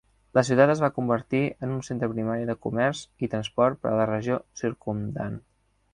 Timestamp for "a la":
3.93-4.09